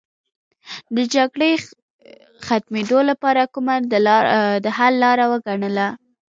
د 0.95 0.97
جګړې 1.15 1.51
ختمېدو 2.45 2.99
لپاره 3.09 3.41
کومه 3.53 3.75
د 4.63 4.65
حل 4.77 4.93
لاره 5.03 5.25
وګڼله. 5.31 5.87